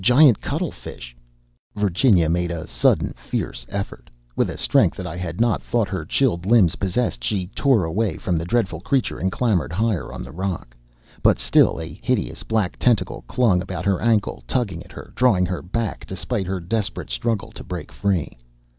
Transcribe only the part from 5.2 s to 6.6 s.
not thought her chilled